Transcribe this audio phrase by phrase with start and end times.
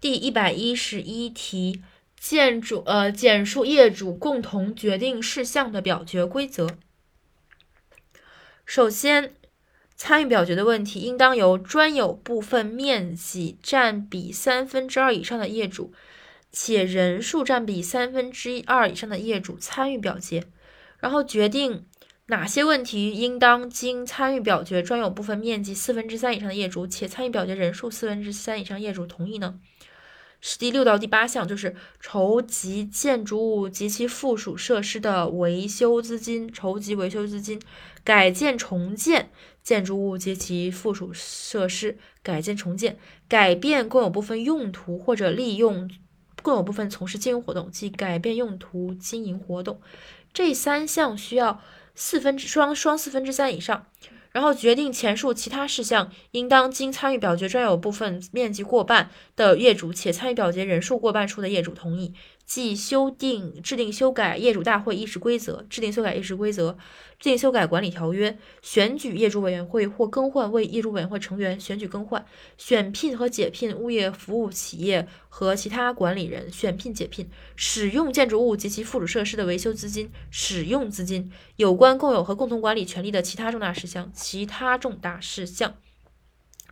[0.00, 1.82] 第一百一十一题，
[2.18, 6.76] 建筑呃简述业主共同决定事项的表决规则。
[8.64, 9.34] 首先，
[9.96, 15.92] 参与表决的问题应当由专有部分面积占比三分之二以上的业主，
[16.52, 20.44] 且人数占比三分之一二以上的业主参与表决，
[20.98, 21.86] 然后决定。
[22.28, 29.60] 哪些问题应当经参与表决专有部分面积四分之三以上的业主，且参与表决人数四分之三以上业主同意呢？
[30.40, 37.60] 是第六到第八项，就是筹集建筑物及其附属设施的维修资金，筹集维修资金，
[38.02, 39.30] 改建重建
[39.62, 42.98] 建筑物及其附属设施，改建重建，
[43.28, 45.88] 改变共有部分用途或者利用
[46.42, 49.80] 共有部分从事经营活动，即改变用途经营活动。
[50.32, 51.62] 这三项需要。
[51.96, 53.86] 四分之双双四分之三以上，
[54.30, 62.12] 然后决定前述其他事项，应当经参与表决专有部分面积过半的业主，且参与表决人数过半数的业主同意。
[62.46, 66.72] 即修订、制定、修改业主大会议事规则，制定、修改议事规则，
[67.18, 72.24] 制定、修改管理条约，选举业主委员会或更换为业主委员会成员，选举更换，
[72.56, 85.74] 选聘和解聘物业服务企业和其他管理人，选聘、解聘，使用建筑物及其附属设施的维修资金，使用资金，有关共有和共同管理权利的其他重大事项，其他重大事项。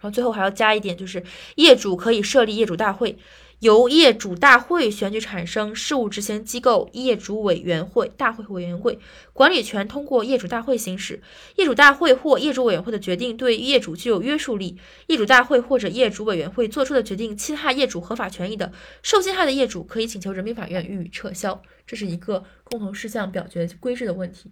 [0.05, 1.25] 然后最后还要加一点，就是
[1.55, 3.17] 业主可以设立业主大会。
[3.61, 8.99] 由业主大会选举产生事务执行机构业主委员会、大会委员会，
[9.33, 11.23] 管理权通过业主大会行使。
[11.57, 14.77] 业主大会或业主委员会的决定对业主具有约束力。
[15.07, 18.71] 业主大会或者业主委员会作出的决定侵害业主合法权益的，
[19.03, 21.63] 受侵害的业主可以请求人民法院予以撤销。
[21.87, 24.51] 这是一个共同事项表决规制的问题。